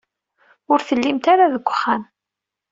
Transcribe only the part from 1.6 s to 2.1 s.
uxxam.